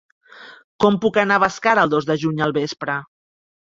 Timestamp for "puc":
1.05-1.21